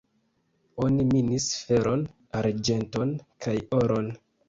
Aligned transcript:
Oni 0.85 1.05
minis 1.11 1.47
feron, 1.67 2.07
arĝenton 2.43 3.17
kaj 3.47 3.59
oron. 3.83 4.15